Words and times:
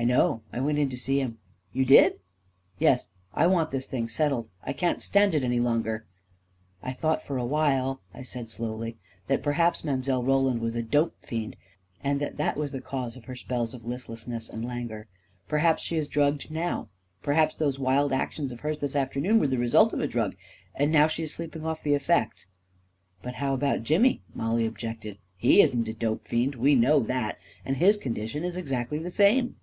41 0.00 0.10
I 0.10 0.16
know— 0.18 0.42
I 0.54 0.60
went 0.60 0.78
in 0.78 0.88
to 0.88 0.96
see 0.96 1.20
him." 1.20 1.36
"You 1.74 1.84
did?"" 1.84 2.20
Yes— 2.78 3.08
I 3.34 3.46
want 3.46 3.70
this 3.70 3.84
thing 3.84 4.08
settled— 4.08 4.48
I 4.64 4.72
can't 4.72 5.02
stand 5.02 5.34
it 5.34 5.44
any 5.44 5.60
longer."" 5.60 6.06
I 6.82 6.94
thought 6.94 7.20
for 7.20 7.36
a 7.36 7.44
while," 7.44 8.00
I 8.14 8.22
said 8.22 8.48
slowly," 8.48 8.96
that 9.28 9.42
per 9.42 9.52
haps 9.52 9.84
Mile. 9.84 10.22
Roland 10.22 10.60
was 10.62 10.74
a 10.74 10.80
dope 10.82 11.16
fiend, 11.20 11.54
and 12.02 12.18
that 12.18 12.38
that 12.38 12.56
was 12.56 12.72
the 12.72 12.80
cause 12.80 13.14
of 13.14 13.26
her 13.26 13.34
spells 13.34 13.74
of 13.74 13.84
listlessness 13.84 14.48
and 14.48 14.64
lan 14.64 14.88
guor. 14.88 15.04
Perhaps 15.48 15.82
she 15.82 15.96
is 15.98 16.08
drugged 16.08 16.50
now— 16.50 16.88
perhaps 17.22 17.54
those 17.54 17.78
wild 17.78 18.10
actions 18.10 18.52
of 18.52 18.60
hers 18.60 18.78
this 18.78 18.96
afternoon 18.96 19.38
were 19.38 19.48
the 19.48 19.58
result 19.58 19.92
of 19.92 20.00
a 20.00 20.06
drug; 20.06 20.34
and 20.74 20.90
now 20.90 21.08
she 21.08 21.24
is 21.24 21.34
sleeping 21.34 21.66
off 21.66 21.82
the 21.82 21.92
effects." 21.92 22.46
"But 23.22 23.34
how 23.34 23.52
about 23.52 23.82
Jimmy?" 23.82 24.22
Mollie 24.34 24.64
objected." 24.64 25.18
He 25.36 25.60
isn't 25.60 25.88
a 25.88 25.92
dope 25.92 26.26
fiend— 26.26 26.54
we 26.54 26.74
know 26.74 27.00
that— 27.00 27.36
and 27.66 27.76
his 27.76 27.98
condition 27.98 28.44
is 28.44 28.56
exactly 28.56 28.98
the 28.98 29.10
same." 29.10 29.56